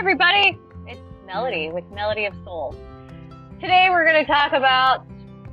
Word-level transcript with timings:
everybody, 0.00 0.58
it's 0.86 0.98
Melody 1.26 1.68
with 1.70 1.84
Melody 1.92 2.24
of 2.24 2.32
Soul. 2.42 2.74
Today 3.60 3.88
we're 3.90 4.06
going 4.06 4.24
to 4.24 4.32
talk 4.32 4.54
about 4.54 5.04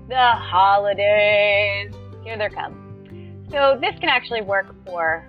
the 0.08 0.16
holidays. 0.16 1.94
Here 2.24 2.38
they 2.38 2.48
come. 2.48 3.44
So 3.52 3.78
this 3.82 3.94
can 4.00 4.08
actually 4.08 4.44
work 4.44 4.74
for 4.86 5.28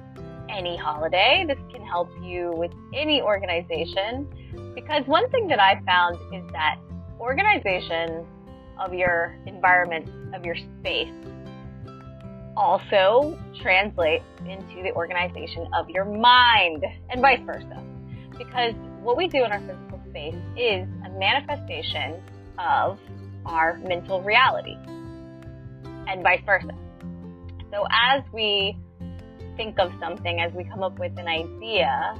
any 0.48 0.76
holiday. 0.76 1.44
This 1.48 1.58
can 1.72 1.84
help 1.84 2.08
you 2.22 2.52
with 2.54 2.70
any 2.94 3.20
organization 3.20 4.28
because 4.76 5.02
one 5.06 5.28
thing 5.30 5.48
that 5.48 5.58
I 5.58 5.82
found 5.84 6.14
is 6.32 6.48
that 6.52 6.78
organization 7.18 8.24
of 8.78 8.94
your 8.94 9.36
environment, 9.46 10.08
of 10.32 10.44
your 10.44 10.54
space, 10.78 11.12
also 12.56 13.36
translates 13.60 14.24
into 14.42 14.80
the 14.84 14.92
organization 14.92 15.66
of 15.74 15.90
your 15.90 16.04
mind 16.04 16.84
and 17.10 17.20
vice 17.20 17.40
versa. 17.44 17.82
Because 18.38 18.74
what 19.02 19.16
we 19.16 19.28
do 19.28 19.44
in 19.44 19.52
our 19.52 19.60
physical 19.60 20.00
space 20.10 20.34
is 20.56 20.88
a 21.04 21.10
manifestation 21.18 22.20
of 22.58 22.98
our 23.46 23.78
mental 23.78 24.22
reality 24.22 24.76
and 26.06 26.22
vice 26.22 26.40
versa. 26.44 26.74
So 27.70 27.86
as 27.90 28.22
we 28.32 28.76
think 29.56 29.78
of 29.78 29.92
something, 30.00 30.40
as 30.40 30.52
we 30.52 30.64
come 30.64 30.82
up 30.82 30.98
with 30.98 31.12
an 31.18 31.28
idea, 31.28 32.14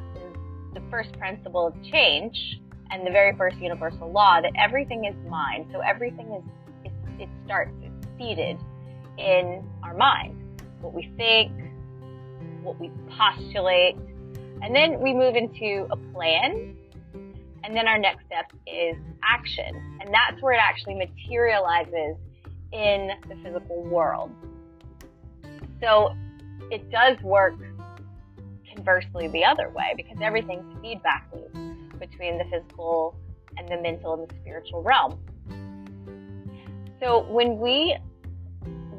the 0.75 0.83
first 0.91 1.13
principle 1.19 1.67
of 1.67 1.75
change 1.85 2.61
and 2.91 3.07
the 3.07 3.11
very 3.11 3.37
first 3.37 3.57
universal 3.59 4.11
law 4.11 4.41
that 4.41 4.53
everything 4.59 5.05
is 5.05 5.15
mind. 5.31 5.67
So 5.73 5.81
everything 5.81 6.33
is, 6.33 6.43
it, 6.85 7.23
it 7.23 7.29
starts, 7.45 7.73
it's 7.83 8.07
seated 8.19 8.59
in 9.19 9.65
our 9.83 9.95
mind. 9.95 10.63
What 10.81 10.95
we 10.95 11.13
think, 11.17 11.53
what 12.63 12.79
we 12.79 12.91
postulate, 13.17 13.97
and 14.63 14.75
then 14.75 15.01
we 15.01 15.13
move 15.15 15.37
into 15.37 15.87
a 15.91 15.97
plan. 16.13 16.77
And 17.65 17.77
then 17.77 17.87
our 17.87 17.99
next 17.99 18.25
step 18.27 18.51
is 18.67 18.97
action. 19.23 19.99
And 20.01 20.13
that's 20.13 20.41
where 20.43 20.53
it 20.53 20.61
actually 20.61 20.95
materializes 20.95 22.17
in 22.73 23.11
the 23.29 23.35
physical 23.43 23.83
world. 23.85 24.31
So 25.81 26.15
it 26.71 26.91
does 26.91 27.21
work 27.23 27.55
conversely 28.75 29.29
the 29.29 29.45
other 29.45 29.71
way 29.71 29.93
because 29.97 30.17
everything's 30.23 30.65
feedback 30.81 31.29
loop 31.35 31.53
between 31.99 32.39
the 32.39 32.45
physical 32.45 33.17
and 33.57 33.69
the 33.69 33.81
mental 33.81 34.15
and 34.15 34.29
the 34.29 34.35
spiritual 34.41 34.83
realm. 34.83 35.19
So 37.01 37.27
when 37.31 37.59
we 37.59 37.97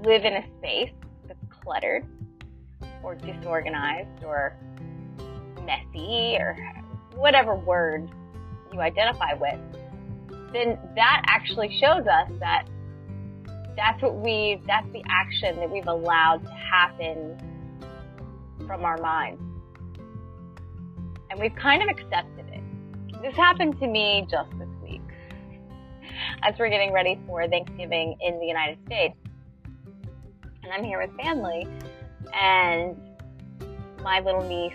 live 0.04 0.26
in 0.26 0.34
a 0.34 0.46
space 0.60 0.92
that's 1.28 1.40
cluttered 1.62 2.06
or 3.04 3.16
disorganized 3.16 4.24
or 4.24 4.56
messy 5.70 6.36
or 6.38 6.58
whatever 7.16 7.56
word 7.56 8.10
you 8.74 8.80
identify 8.82 9.34
with, 9.34 9.60
then 10.54 10.78
that 10.96 11.24
actually 11.28 11.70
shows 11.80 12.06
us 12.08 12.30
that 12.40 12.66
that's 13.76 14.02
what 14.02 14.16
we, 14.16 14.62
that's 14.68 14.88
the 14.92 15.04
action 15.08 15.56
that 15.58 15.70
we've 15.70 15.88
allowed 15.88 16.44
to 16.44 16.52
happen 16.52 17.38
from 18.68 18.84
our 18.84 18.98
minds. 18.98 19.42
And 21.30 21.40
we've 21.40 21.56
kind 21.56 21.84
of 21.84 21.90
accepted 21.90 22.46
it. 22.50 23.22
This 23.22 23.36
happened 23.36 23.80
to 23.80 23.88
me 23.88 24.28
just 24.30 24.50
this 24.58 24.70
week 24.82 25.02
as 26.44 26.56
we're 26.58 26.70
getting 26.70 26.92
ready 26.92 27.20
for 27.28 27.48
Thanksgiving 27.48 28.18
in 28.22 28.40
the 28.40 28.46
United 28.46 28.80
States. 28.86 29.16
And 30.64 30.74
I'm 30.74 30.84
here 30.84 31.02
with 31.02 31.16
family 31.18 31.68
and 32.34 32.98
my 34.02 34.20
little 34.20 34.44
niece 34.48 34.74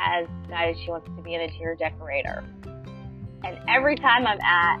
has 0.00 0.26
decided 0.44 0.76
she 0.82 0.90
wants 0.90 1.06
to 1.14 1.22
be 1.22 1.34
an 1.34 1.42
interior 1.42 1.76
decorator. 1.76 2.44
And 3.44 3.58
every 3.68 3.96
time 3.96 4.26
I'm 4.26 4.40
at 4.40 4.80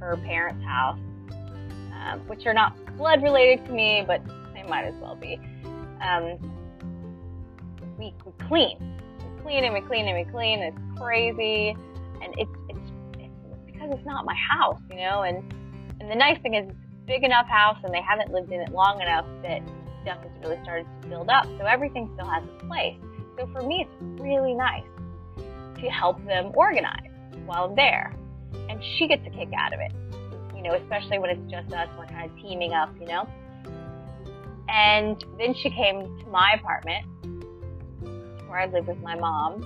her 0.00 0.16
parents' 0.24 0.64
house, 0.64 0.98
um, 1.92 2.20
which 2.26 2.46
are 2.46 2.54
not 2.54 2.74
blood 2.96 3.22
related 3.22 3.64
to 3.66 3.72
me, 3.72 4.04
but 4.06 4.22
they 4.54 4.62
might 4.62 4.84
as 4.84 4.94
well 5.00 5.16
be, 5.16 5.38
um, 6.00 6.38
we, 7.98 8.14
we 8.24 8.32
clean. 8.48 8.78
We 9.36 9.42
clean 9.42 9.64
and 9.64 9.74
we 9.74 9.80
clean 9.82 10.08
and 10.08 10.26
we 10.26 10.30
clean. 10.32 10.60
It's 10.60 10.78
crazy. 10.98 11.76
And 12.22 12.34
it's, 12.38 12.50
it's, 12.68 12.92
it's 13.18 13.66
because 13.66 13.90
it's 13.92 14.06
not 14.06 14.24
my 14.24 14.34
house, 14.34 14.80
you 14.90 14.96
know? 14.96 15.22
And, 15.22 15.38
and 16.00 16.10
the 16.10 16.14
nice 16.14 16.40
thing 16.42 16.54
is 16.54 16.68
it's 16.68 16.76
a 16.76 17.06
big 17.06 17.24
enough 17.24 17.46
house 17.46 17.78
and 17.84 17.92
they 17.92 18.02
haven't 18.02 18.32
lived 18.32 18.52
in 18.52 18.60
it 18.60 18.70
long 18.70 19.00
enough 19.00 19.26
that 19.42 19.60
stuff 20.02 20.18
has 20.22 20.32
really 20.42 20.58
started 20.62 20.86
to 21.02 21.08
build 21.08 21.28
up. 21.28 21.44
So 21.58 21.66
everything 21.66 22.10
still 22.14 22.28
has 22.28 22.42
its 22.44 22.64
place. 22.64 22.96
So 23.40 23.48
for 23.54 23.62
me, 23.62 23.88
it's 23.88 24.20
really 24.20 24.52
nice 24.52 24.84
to 25.78 25.88
help 25.88 26.22
them 26.26 26.52
organize 26.54 27.10
while 27.46 27.64
I'm 27.64 27.74
there. 27.74 28.14
And 28.68 28.84
she 28.98 29.08
gets 29.08 29.26
a 29.26 29.30
kick 29.30 29.48
out 29.56 29.72
of 29.72 29.80
it, 29.80 29.92
you 30.54 30.62
know, 30.62 30.74
especially 30.74 31.18
when 31.18 31.30
it's 31.30 31.50
just 31.50 31.72
us, 31.72 31.88
we're 31.98 32.06
kind 32.06 32.30
of 32.30 32.36
teaming 32.36 32.74
up, 32.74 32.90
you 33.00 33.06
know. 33.06 33.26
And 34.68 35.24
then 35.38 35.54
she 35.54 35.70
came 35.70 36.02
to 36.18 36.26
my 36.26 36.52
apartment 36.60 37.06
where 38.46 38.60
I 38.60 38.66
live 38.66 38.86
with 38.86 38.98
my 38.98 39.14
mom. 39.14 39.64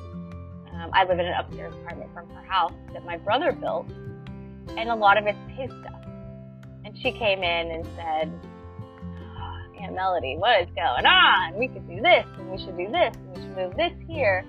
Um, 0.73 0.91
I 0.93 1.03
live 1.03 1.19
in 1.19 1.27
an 1.27 1.35
upstairs 1.35 1.75
apartment 1.75 2.11
from 2.15 2.29
her 2.31 2.43
house 2.43 2.73
that 2.93 3.05
my 3.05 3.17
brother 3.17 3.51
built, 3.51 3.91
and 4.77 4.89
a 4.89 4.95
lot 4.95 5.19
of 5.19 5.27
it's 5.27 5.39
his 5.49 5.69
stuff. 5.81 6.01
And 6.85 6.97
she 6.97 7.11
came 7.11 7.43
in 7.43 7.73
and 7.73 7.85
said, 7.97 8.33
Aunt 9.81 9.95
Melody, 9.95 10.37
what 10.37 10.61
is 10.63 10.69
going 10.75 11.07
on? 11.07 11.59
We 11.59 11.69
could 11.69 11.87
do 11.89 12.01
this, 12.01 12.25
and 12.39 12.51
we 12.51 12.59
should 12.59 12.77
do 12.77 12.91
this, 12.91 13.15
and 13.17 13.29
we 13.35 13.43
should 13.43 13.57
move 13.57 13.77
this 13.77 13.93
here. 14.09 14.45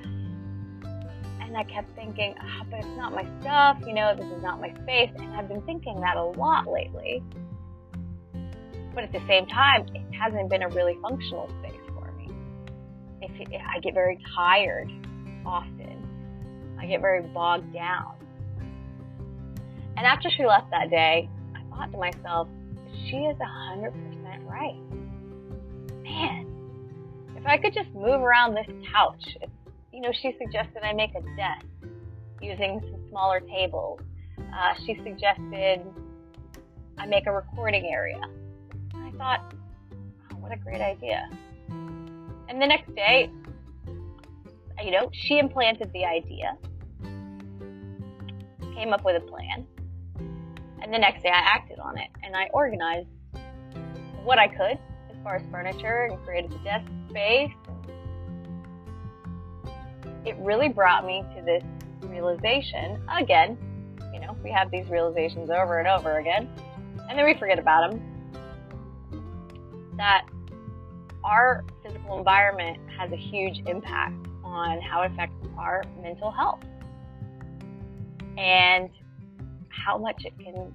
And 1.42 1.56
I 1.56 1.64
kept 1.64 1.96
thinking, 1.96 2.36
oh, 2.42 2.66
but 2.70 2.80
it's 2.80 2.98
not 2.98 3.14
my 3.14 3.26
stuff, 3.42 3.78
you 3.86 3.94
know, 3.94 4.16
this 4.16 4.26
is 4.26 4.42
not 4.42 4.60
my 4.60 4.74
space. 4.84 5.12
And 5.16 5.36
I've 5.36 5.48
been 5.48 5.62
thinking 5.62 6.00
that 6.02 6.18
a 6.18 6.24
lot 6.24 6.68
lately. 6.68 7.24
But 8.94 9.04
at 9.04 9.12
the 9.12 9.22
same 9.28 9.46
time, 9.48 9.86
it 9.94 10.02
hasn't 10.14 10.50
been 10.50 10.64
a 10.64 10.70
really 10.70 10.98
functional 11.02 11.50
space 11.60 11.80
for 11.94 12.12
me. 12.14 12.30
If 13.22 13.32
I 13.52 13.80
get 13.80 13.94
very 13.94 14.20
tired 14.36 14.90
often, 15.46 16.76
I 16.80 16.86
get 16.88 17.02
very 17.02 17.22
bogged 17.22 17.74
down. 17.74 18.16
And 19.98 20.06
after 20.06 20.30
she 20.30 20.46
left 20.46 20.72
that 20.72 20.90
day, 20.90 21.30
I 21.56 21.62
thought 21.70 21.92
to 21.92 21.98
myself, 21.98 22.48
she 23.10 23.18
is 23.18 23.38
100% 23.38 24.50
right 24.50 24.76
man, 26.06 26.46
if 27.36 27.46
I 27.46 27.58
could 27.58 27.74
just 27.74 27.94
move 27.94 28.22
around 28.22 28.54
this 28.54 28.68
couch, 28.92 29.38
if, 29.42 29.50
you 29.92 30.02
know, 30.02 30.12
she 30.22 30.36
suggested 30.40 30.84
I 30.84 30.94
make 30.94 31.12
a 31.16 31.22
desk 31.36 31.66
using 32.42 32.80
some 32.92 33.10
smaller 33.10 33.40
tables. 33.40 34.00
Uh, 34.38 34.74
she 34.86 34.96
suggested 35.04 35.82
I 36.98 37.06
make 37.08 37.28
a 37.28 37.32
recording 37.32 37.88
area. 37.92 38.22
And 38.94 39.04
I 39.04 39.12
thought, 39.18 39.54
oh, 40.32 40.36
what 40.36 40.52
a 40.52 40.58
great 40.58 40.82
idea. 40.82 41.28
And 41.70 42.62
the 42.62 42.68
next 42.68 42.94
day, 42.96 43.30
you 44.84 44.92
know, 44.92 45.10
she 45.12 45.40
implanted 45.40 45.92
the 45.94 46.06
idea, 46.06 46.58
came 48.76 48.94
up 48.94 49.04
with 49.04 49.16
a 49.16 49.26
plan, 49.26 49.66
and 50.82 50.94
the 50.94 51.00
next 51.00 51.24
day 51.24 51.30
I 51.30 51.40
acted 51.40 51.80
on 51.80 51.98
it 51.98 52.10
and 52.24 52.36
I 52.36 52.50
organized 52.54 53.08
what 54.24 54.38
I 54.38 54.48
could 54.48 54.78
as 55.34 55.42
furniture 55.52 56.08
and 56.12 56.24
created 56.26 56.52
the 56.52 56.58
desk 56.60 56.86
space. 57.10 57.52
It 60.26 60.36
really 60.40 60.70
brought 60.70 61.06
me 61.06 61.24
to 61.36 61.42
this 61.42 61.64
realization 62.04 63.02
again. 63.10 63.58
You 64.14 64.20
know, 64.20 64.38
we 64.44 64.52
have 64.52 64.72
these 64.72 64.88
realizations 64.88 65.50
over 65.50 65.80
and 65.80 65.88
over 65.88 66.20
again, 66.20 66.50
and 67.10 67.18
then 67.18 67.26
we 67.26 67.34
forget 67.36 67.60
about 67.60 67.92
them. 67.92 68.02
That 69.98 70.26
our 71.24 71.64
physical 71.84 72.18
environment 72.18 72.78
has 72.98 73.12
a 73.12 73.16
huge 73.16 73.64
impact 73.68 74.28
on 74.44 74.82
how 74.82 75.02
it 75.04 75.12
affects 75.12 75.36
our 75.58 75.84
mental 76.02 76.32
health 76.32 76.62
and 78.38 78.90
how 79.70 79.98
much 79.98 80.26
it 80.26 80.34
can 80.38 80.74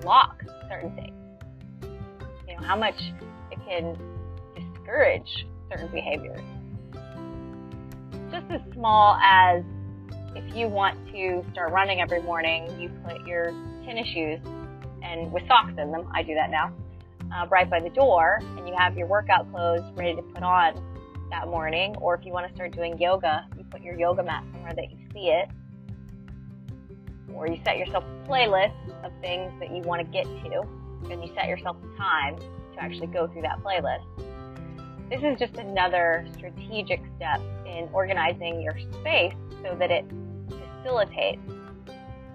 block 0.00 0.44
certain 0.68 0.94
things 0.94 1.23
you 2.54 2.60
know, 2.60 2.66
how 2.66 2.76
much 2.76 3.00
it 3.50 3.58
can 3.66 3.96
discourage 4.54 5.46
certain 5.70 5.88
behaviors. 5.88 6.40
Just 8.30 8.50
as 8.50 8.60
small 8.72 9.16
as 9.22 9.62
if 10.36 10.54
you 10.54 10.68
want 10.68 10.98
to 11.12 11.44
start 11.52 11.72
running 11.72 12.00
every 12.00 12.22
morning, 12.22 12.68
you 12.80 12.90
put 13.06 13.26
your 13.26 13.52
tennis 13.84 14.06
shoes 14.08 14.40
and 15.02 15.30
with 15.32 15.46
socks 15.46 15.74
in 15.78 15.92
them, 15.92 16.08
I 16.12 16.22
do 16.22 16.34
that 16.34 16.50
now, 16.50 16.72
uh, 17.34 17.46
right 17.48 17.68
by 17.68 17.80
the 17.80 17.90
door, 17.90 18.40
and 18.56 18.66
you 18.66 18.74
have 18.76 18.96
your 18.96 19.06
workout 19.06 19.50
clothes 19.52 19.84
ready 19.96 20.16
to 20.16 20.22
put 20.22 20.42
on 20.42 20.82
that 21.30 21.48
morning. 21.48 21.94
Or 22.00 22.14
if 22.14 22.24
you 22.24 22.32
want 22.32 22.48
to 22.48 22.54
start 22.54 22.72
doing 22.72 22.98
yoga, 22.98 23.46
you 23.56 23.64
put 23.70 23.82
your 23.82 23.98
yoga 23.98 24.22
mat 24.22 24.44
somewhere 24.52 24.72
that 24.74 24.90
you 24.90 24.98
see 25.12 25.28
it. 25.28 25.48
Or 27.34 27.46
you 27.48 27.60
set 27.64 27.78
yourself 27.78 28.04
a 28.04 28.28
playlist 28.28 29.04
of 29.04 29.12
things 29.20 29.52
that 29.60 29.74
you 29.74 29.82
want 29.82 30.00
to 30.00 30.10
get 30.10 30.24
to 30.24 30.83
and 31.10 31.22
you 31.22 31.32
set 31.34 31.48
yourself 31.48 31.76
a 31.82 31.96
time 31.96 32.36
to 32.38 32.82
actually 32.82 33.06
go 33.08 33.26
through 33.28 33.42
that 33.42 33.62
playlist. 33.62 34.04
This 35.10 35.20
is 35.22 35.38
just 35.38 35.56
another 35.56 36.26
strategic 36.36 37.02
step 37.16 37.40
in 37.66 37.88
organizing 37.92 38.62
your 38.62 38.78
space 39.00 39.34
so 39.62 39.76
that 39.78 39.90
it 39.90 40.04
facilitates 40.48 41.42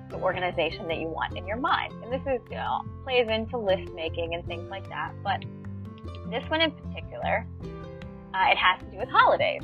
the 0.10 0.18
organization 0.18 0.88
that 0.88 0.98
you 0.98 1.08
want 1.08 1.38
in 1.38 1.46
your 1.46 1.58
mind. 1.58 1.94
And 2.04 2.12
this 2.12 2.22
is 2.22 2.42
you 2.50 2.58
know, 2.58 2.82
plays 3.04 3.28
into 3.30 3.58
list 3.58 3.92
making 3.94 4.34
and 4.34 4.46
things 4.46 4.70
like 4.70 4.88
that. 4.90 5.14
But 5.24 5.44
this 6.30 6.44
one 6.50 6.62
in 6.62 6.72
particular, 6.72 7.46
uh, 8.34 8.52
it 8.52 8.58
has 8.58 8.80
to 8.82 8.86
do 8.92 8.98
with 8.98 9.10
holidays. 9.10 9.62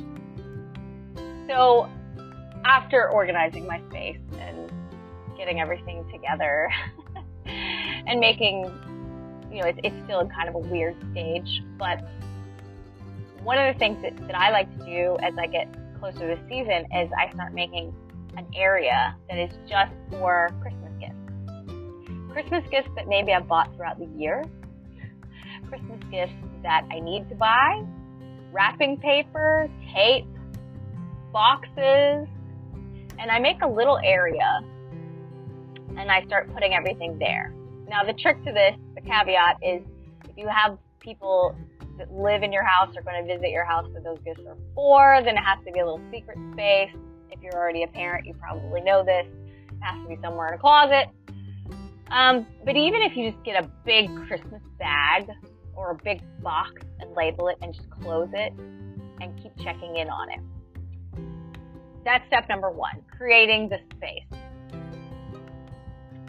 So 1.48 1.88
after 2.64 3.08
organizing 3.10 3.66
my 3.66 3.80
space 3.88 4.18
and 4.38 4.70
getting 5.36 5.60
everything 5.60 6.04
together 6.10 6.68
and 7.46 8.18
making, 8.18 8.64
you 9.56 9.62
know, 9.62 9.68
it's, 9.68 9.78
it's 9.82 10.04
still 10.04 10.20
in 10.20 10.28
kind 10.28 10.50
of 10.50 10.54
a 10.54 10.58
weird 10.58 10.94
stage, 11.12 11.62
but 11.78 12.04
one 13.42 13.56
of 13.56 13.72
the 13.72 13.78
things 13.78 13.96
that, 14.02 14.14
that 14.26 14.36
I 14.36 14.50
like 14.50 14.70
to 14.78 14.84
do 14.84 15.16
as 15.22 15.32
I 15.38 15.46
get 15.46 15.74
closer 15.98 16.18
to 16.18 16.36
the 16.36 16.48
season 16.48 16.84
is 16.92 17.10
I 17.16 17.32
start 17.32 17.54
making 17.54 17.94
an 18.36 18.46
area 18.54 19.16
that 19.30 19.38
is 19.38 19.50
just 19.66 19.92
for 20.10 20.50
Christmas 20.60 20.92
gifts. 21.00 22.32
Christmas 22.32 22.64
gifts 22.70 22.90
that 22.96 23.08
maybe 23.08 23.32
I've 23.32 23.48
bought 23.48 23.74
throughout 23.76 23.98
the 23.98 24.08
year. 24.18 24.44
Christmas 25.68 26.00
gifts 26.10 26.34
that 26.62 26.84
I 26.90 27.00
need 27.00 27.26
to 27.30 27.34
buy. 27.34 27.82
Wrapping 28.52 28.98
paper, 28.98 29.70
tape, 29.94 30.26
boxes. 31.32 32.28
And 33.18 33.30
I 33.30 33.38
make 33.38 33.62
a 33.62 33.68
little 33.68 33.98
area 34.04 34.60
and 35.96 36.10
I 36.10 36.26
start 36.26 36.52
putting 36.52 36.74
everything 36.74 37.18
there. 37.18 37.54
Now 37.88 38.04
the 38.04 38.12
trick 38.12 38.44
to 38.44 38.52
this, 38.52 38.76
caveat 39.06 39.56
is 39.62 39.82
if 40.24 40.36
you 40.36 40.48
have 40.48 40.78
people 41.00 41.56
that 41.98 42.12
live 42.12 42.42
in 42.42 42.52
your 42.52 42.64
house 42.64 42.94
are 42.96 43.02
going 43.02 43.26
to 43.26 43.34
visit 43.34 43.50
your 43.50 43.64
house 43.64 43.88
that 43.94 44.04
those 44.04 44.18
gifts 44.24 44.40
are 44.46 44.56
for, 44.74 45.20
then 45.24 45.36
it 45.36 45.42
has 45.42 45.58
to 45.64 45.72
be 45.72 45.80
a 45.80 45.84
little 45.84 46.02
secret 46.12 46.36
space. 46.52 46.90
If 47.30 47.40
you're 47.42 47.54
already 47.54 47.84
a 47.84 47.88
parent, 47.88 48.26
you 48.26 48.34
probably 48.34 48.82
know 48.82 49.04
this. 49.04 49.26
It 49.26 49.78
has 49.80 50.02
to 50.02 50.08
be 50.08 50.16
somewhere 50.22 50.48
in 50.48 50.54
a 50.54 50.58
closet. 50.58 51.06
Um, 52.10 52.46
but 52.64 52.76
even 52.76 53.02
if 53.02 53.16
you 53.16 53.30
just 53.30 53.42
get 53.44 53.62
a 53.62 53.68
big 53.84 54.08
Christmas 54.26 54.62
bag 54.78 55.28
or 55.74 55.92
a 55.92 55.94
big 56.04 56.20
box 56.42 56.82
and 57.00 57.12
label 57.14 57.48
it 57.48 57.56
and 57.62 57.74
just 57.74 57.90
close 57.90 58.28
it 58.32 58.52
and 59.20 59.42
keep 59.42 59.52
checking 59.62 59.96
in 59.96 60.08
on 60.08 60.30
it. 60.30 60.40
That's 62.04 62.26
step 62.28 62.48
number 62.48 62.70
one, 62.70 63.02
creating 63.16 63.68
the 63.68 63.78
space. 63.96 64.40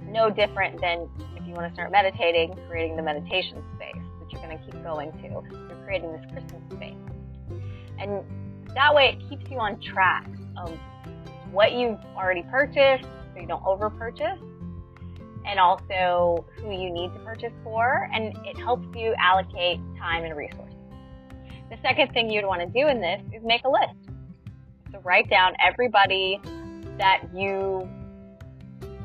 No 0.06 0.30
different 0.30 0.82
than 0.82 1.08
you 1.48 1.54
want 1.54 1.68
to 1.68 1.74
start 1.74 1.92
meditating, 1.92 2.58
creating 2.68 2.98
the 2.98 3.02
meditation 3.02 3.64
space 3.76 3.96
that 4.20 4.32
you're 4.32 4.42
going 4.42 4.58
to 4.58 4.64
keep 4.66 4.84
going 4.84 5.12
to. 5.14 5.28
You're 5.28 5.84
creating 5.86 6.12
this 6.12 6.26
Christmas 6.32 6.62
space. 6.72 6.98
And 8.00 8.24
that 8.76 8.94
way 8.94 9.18
it 9.18 9.30
keeps 9.30 9.50
you 9.50 9.58
on 9.60 9.80
track 9.80 10.28
of 10.58 10.78
what 11.52 11.72
you've 11.72 12.00
already 12.16 12.44
purchased 12.44 13.08
so 13.34 13.42
you 13.42 13.48
don't 13.48 13.66
over 13.66 13.90
purchase 13.90 14.40
and 15.46 15.60
also 15.60 16.46
who 16.58 16.72
you 16.72 16.92
need 16.92 17.14
to 17.14 17.20
purchase 17.20 17.54
for 17.64 18.10
and 18.14 18.36
it 18.46 18.58
helps 18.58 18.86
you 18.96 19.16
allocate 19.18 19.80
time 19.98 20.26
and 20.26 20.36
resources. 20.36 20.76
The 21.70 21.78
second 21.82 22.12
thing 22.14 22.30
you'd 22.30 22.46
want 22.46 22.62
to 22.62 22.68
do 22.68 22.88
in 22.88 23.00
this 23.02 23.22
is 23.34 23.44
make 23.44 23.64
a 23.64 23.70
list. 23.70 24.12
So 24.92 25.00
write 25.00 25.30
down 25.30 25.54
everybody 25.66 26.40
that 26.98 27.24
you 27.34 27.90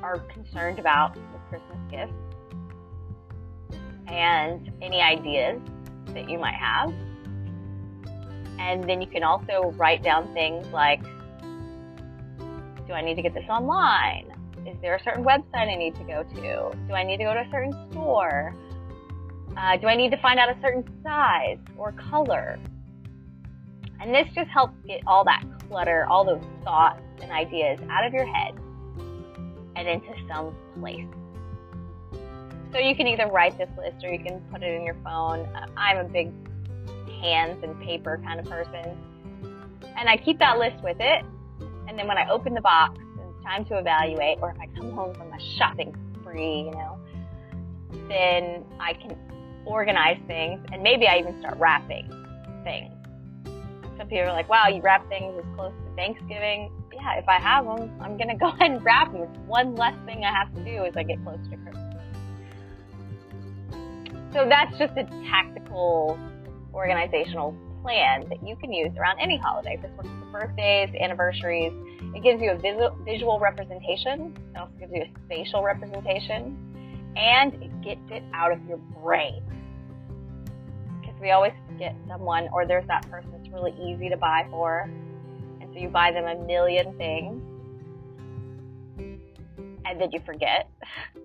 are 0.03 0.19
concerned 0.33 0.79
about 0.79 1.17
with 1.17 1.41
Christmas 1.49 1.79
gifts 1.91 2.13
and 4.07 4.71
any 4.83 5.01
ideas 5.01 5.61
that 6.09 6.29
you 6.29 6.39
might 6.39 6.55
have. 6.55 6.93
And 8.59 8.89
then 8.89 9.01
you 9.01 9.09
can 9.09 9.23
also 9.23 9.73
write 9.77 10.03
down 10.03 10.33
things 10.35 10.67
like, 10.69 11.03
do 12.87 12.93
I 12.93 13.03
need 13.03 13.15
to 13.15 13.23
get 13.23 13.35
this 13.35 13.49
online? 13.49 14.33
Is 14.67 14.77
there 14.81 14.95
a 14.95 15.03
certain 15.03 15.25
website 15.25 15.73
I 15.73 15.77
need 15.77 15.95
to 15.97 16.05
go 16.05 16.23
to? 16.23 16.79
Do 16.87 16.95
I 16.95 17.03
need 17.03 17.17
to 17.19 17.25
go 17.25 17.35
to 17.35 17.41
a 17.41 17.49
certain 17.51 17.73
store? 17.91 18.55
Uh, 19.57 19.77
do 19.77 19.87
I 19.87 19.97
need 19.97 20.11
to 20.11 20.17
find 20.19 20.39
out 20.39 20.49
a 20.49 20.61
certain 20.61 20.85
size 21.03 21.59
or 21.77 21.93
color? 21.93 22.59
And 24.01 24.15
this 24.15 24.27
just 24.35 24.51
helps 24.51 24.75
get 24.87 25.01
all 25.07 25.25
that 25.25 25.45
clutter, 25.69 26.07
all 26.09 26.25
those 26.25 26.43
thoughts 26.65 27.01
and 27.21 27.31
ideas 27.31 27.79
out 27.91 28.05
of 28.05 28.13
your 28.13 28.27
head 28.27 28.55
and 29.77 29.89
into 29.89 30.13
some 30.29 30.55
place. 30.79 31.07
So 32.73 32.79
you 32.79 32.97
can 32.97 33.07
either 33.07 33.27
write 33.27 33.59
this 33.59 33.69
list 33.77 34.03
or 34.03 34.11
you 34.11 34.19
can 34.19 34.41
put 34.51 34.63
it 34.63 34.75
in 34.75 34.85
your 34.85 34.97
phone. 35.05 35.41
Uh, 35.55 35.67
I'm 35.77 35.99
a 35.99 36.05
big 36.05 36.33
hands 37.21 37.63
and 37.63 37.79
paper 37.83 38.21
kind 38.25 38.41
of 38.41 38.47
person. 38.47 38.97
And 39.97 40.09
I 40.09 40.17
keep 40.17 40.39
that 40.39 40.59
list 40.59 40.83
with 40.83 40.97
it. 40.99 41.25
And 41.87 41.99
then 41.99 42.09
when 42.09 42.17
I 42.17 42.29
open 42.31 42.55
the 42.55 42.63
box 42.63 42.99
and 42.99 43.21
it's 43.21 43.45
time 43.45 43.67
to 43.67 43.79
evaluate, 43.79 44.39
or 44.41 44.51
if 44.51 44.59
I 44.59 44.67
come 44.75 44.91
home 44.93 45.15
from 45.15 45.31
a 45.33 45.41
shopping 45.41 45.95
spree, 46.21 46.63
you 46.63 46.71
know, 46.71 46.99
then 48.09 48.65
I 48.81 48.95
can 48.95 49.19
organize 49.67 50.19
things 50.27 50.61
and 50.73 50.83
maybe 50.83 51.07
I 51.07 51.19
even 51.19 51.39
start 51.41 51.59
wrapping 51.59 52.09
things. 52.65 52.93
Some 53.99 54.09
people 54.09 54.23
are 54.23 54.33
like, 54.33 54.49
wow, 54.49 54.69
you 54.69 54.81
wrap 54.81 55.07
things 55.11 55.35
as 55.39 55.45
close 55.55 55.73
to 55.73 55.95
Thanksgiving. 55.95 56.73
Yeah, 56.93 57.19
if 57.19 57.29
I 57.29 57.39
have 57.39 57.67
them, 57.67 57.91
I'm 58.01 58.17
going 58.17 58.29
to 58.31 58.35
go 58.35 58.49
ahead 58.49 58.71
and 58.71 58.85
wrap 58.85 59.13
them. 59.13 59.29
One 59.47 59.75
less 59.77 59.95
thing 60.07 60.25
I 60.25 60.33
have 60.33 60.55
to 60.55 60.65
do 60.65 60.87
as 60.87 60.97
I 60.97 61.03
get 61.03 61.23
close 61.23 61.39
to 61.51 61.57
Christmas. 61.57 61.82
So 64.33 64.47
that's 64.49 64.77
just 64.79 64.97
a 64.97 65.05
tactical 65.29 66.19
organizational 66.73 67.55
plan 67.83 68.27
that 68.31 68.47
you 68.47 68.57
can 68.57 68.73
use 68.73 68.91
around 68.97 69.19
any 69.21 69.37
holiday. 69.37 69.79
This 69.83 69.91
works 69.97 70.09
for 70.21 70.41
birthdays, 70.41 70.89
anniversaries. 70.99 71.73
It 72.15 72.23
gives 72.23 72.41
you 72.41 72.53
a 72.53 72.57
visual, 72.57 72.97
visual 73.05 73.39
representation. 73.39 74.35
It 74.55 74.59
also 74.59 74.73
gives 74.79 74.93
you 74.93 75.03
a 75.03 75.11
spatial 75.27 75.63
representation. 75.63 76.57
And 77.15 77.55
it 77.63 77.83
gets 77.83 78.01
it 78.11 78.23
out 78.33 78.53
of 78.53 78.65
your 78.67 78.79
brain. 79.03 79.43
Because 81.01 81.21
we 81.21 81.33
always 81.33 81.53
get 81.79 81.95
someone 82.09 82.49
or 82.55 82.65
there's 82.65 82.87
that 82.87 83.09
person 83.11 83.31
that's 83.33 83.53
really 83.53 83.75
easy 83.83 84.09
to 84.09 84.17
buy 84.17 84.47
for. 84.51 84.89
And 85.61 85.69
so 85.75 85.79
you 85.79 85.89
buy 85.89 86.11
them 86.11 86.25
a 86.25 86.43
million 86.47 86.97
things. 86.97 87.43
And 89.85 90.01
then 90.01 90.11
you 90.11 90.21
forget. 90.25 90.71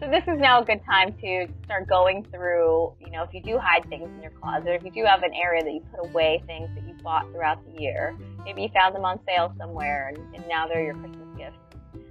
So 0.00 0.08
this 0.08 0.22
is 0.24 0.38
now 0.38 0.62
a 0.62 0.64
good 0.64 0.80
time 0.84 1.12
to 1.20 1.46
start 1.64 1.88
going 1.88 2.24
through, 2.30 2.94
you 3.00 3.10
know, 3.10 3.22
if 3.22 3.32
you 3.32 3.42
do 3.42 3.58
hide 3.58 3.88
things 3.88 4.08
in 4.08 4.22
your 4.22 4.32
closet, 4.32 4.68
if 4.68 4.84
you 4.84 4.90
do 4.90 5.04
have 5.04 5.22
an 5.22 5.32
area 5.34 5.64
that 5.64 5.72
you 5.72 5.80
put 5.90 6.08
away 6.08 6.42
things 6.46 6.68
that 6.74 6.86
you 6.86 6.94
bought 7.02 7.30
throughout 7.32 7.58
the 7.64 7.80
year, 7.80 8.16
maybe 8.44 8.62
you 8.62 8.68
found 8.74 8.94
them 8.94 9.04
on 9.04 9.18
sale 9.26 9.52
somewhere 9.58 10.08
and, 10.14 10.34
and 10.34 10.46
now 10.48 10.68
they're 10.68 10.84
your 10.84 10.94
Christmas 10.94 11.28
gifts. 11.36 11.58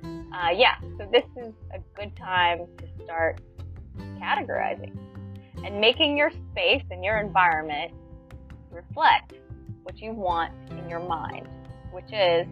Uh, 0.03 0.50
yeah, 0.56 0.80
so 0.98 1.08
this 1.12 1.24
is 1.38 1.53
a 1.74 1.80
good 2.00 2.15
time 2.18 2.60
to 2.77 3.03
start 3.03 3.39
categorizing 4.20 4.96
and 5.63 5.80
making 5.80 6.18
your 6.18 6.32
space 6.51 6.84
and 6.91 7.03
your 7.03 7.20
environment 7.20 7.91
reflect 8.72 9.34
what 9.84 9.98
you 10.00 10.12
want 10.12 10.53
in 10.72 10.89
your 10.89 11.00
mind, 11.00 11.48
which 11.91 12.12
is 12.12 12.46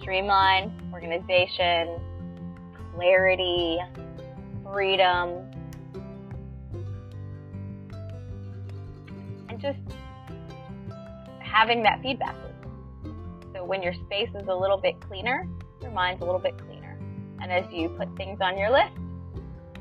streamline, 0.00 0.72
organization, 0.92 1.98
clarity, 2.94 3.78
freedom, 4.74 5.46
um, 5.94 6.04
and 9.48 9.60
just 9.60 9.78
having 11.40 11.84
that 11.84 12.02
feedback 12.02 12.34
loop. 12.42 13.14
So 13.54 13.64
when 13.64 13.84
your 13.84 13.94
space 14.06 14.30
is 14.34 14.48
a 14.48 14.54
little 14.54 14.76
bit 14.76 15.00
cleaner, 15.00 15.46
your 15.80 15.92
mind's 15.92 16.22
a 16.22 16.24
little 16.24 16.40
bit 16.40 16.58
cleaner. 16.58 16.98
And 17.40 17.52
as 17.52 17.64
you 17.72 17.88
put 17.90 18.08
things 18.16 18.40
on 18.40 18.58
your 18.58 18.72
list, 18.72 18.98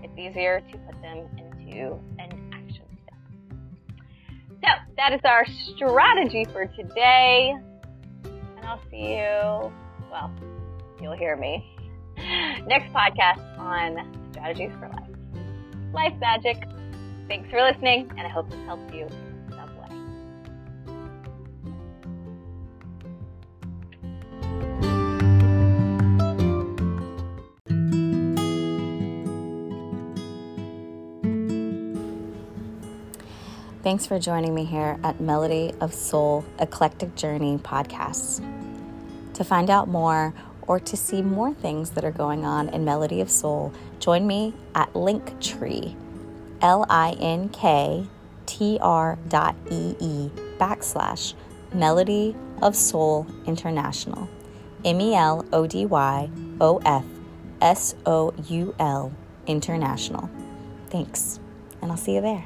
it's 0.04 0.14
easier 0.16 0.62
to 0.72 0.78
put 0.78 1.02
them 1.02 1.26
into 1.40 2.00
an 2.20 2.52
action 2.54 2.86
step. 3.02 3.18
So 4.62 4.68
that 4.98 5.12
is 5.12 5.22
our 5.24 5.44
strategy 5.76 6.46
for 6.54 6.68
today. 6.68 7.56
And 8.26 8.64
I'll 8.64 8.82
see 8.92 9.16
you, 9.16 9.74
well, 10.12 10.32
you'll 11.02 11.18
hear 11.18 11.36
me 11.36 11.76
next 12.68 12.94
podcast 12.94 13.58
on 13.58 14.23
strategies 14.34 14.72
for 14.80 14.90
life. 14.90 15.10
Life 15.94 16.14
magic. 16.20 16.68
Thanks 17.28 17.50
for 17.50 17.62
listening, 17.62 18.12
and 18.18 18.22
I 18.22 18.30
hope 18.30 18.50
this 18.50 18.60
helps 18.66 18.94
you. 18.94 19.08
Thanks 33.84 34.06
for 34.06 34.18
joining 34.18 34.56
me 34.56 34.64
here 34.64 34.98
at 35.04 35.20
Melody 35.20 35.74
of 35.82 35.94
Soul 35.94 36.46
Eclectic 36.58 37.16
Journey 37.16 37.58
podcasts. 37.58 38.42
To 39.34 39.44
find 39.44 39.70
out 39.70 39.90
more 39.90 40.34
or 40.68 40.80
to 40.80 40.98
see 40.98 41.22
more 41.22 41.54
things 41.54 41.92
that 41.92 42.04
are 42.04 42.12
going 42.12 42.46
on 42.46 42.70
in 42.70 42.86
Melody 42.86 43.22
of 43.22 43.30
Soul, 43.30 43.74
join 44.00 44.26
me 44.26 44.54
at 44.76 44.92
Linktree, 44.94 45.96
L 46.62 46.86
I 46.90 47.12
N 47.20 47.50
K 47.50 48.08
T 48.46 48.78
R 48.82 49.18
dot 49.30 49.56
E 49.70 49.96
E 50.00 50.30
backslash 50.58 51.34
Melody 51.74 52.36
of 52.62 52.76
Soul 52.76 53.28
International. 53.46 54.30
M 54.86 55.00
E 55.00 55.16
L 55.16 55.46
O 55.54 55.66
D 55.66 55.86
Y 55.86 56.30
O 56.60 56.82
F 56.86 57.06
S 57.62 57.96
O 58.06 58.34
U 58.48 58.76
L 58.80 59.12
International. 59.48 60.30
Thanks, 60.90 61.40
and 61.82 61.92
I'll 61.92 61.98
see 61.98 62.16
you 62.16 62.22
there. 62.22 62.46